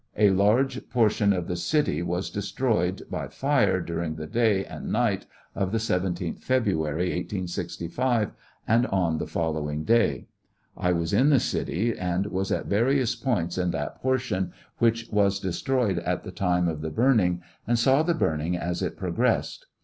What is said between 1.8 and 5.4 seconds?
was destroyed by fire during the day and night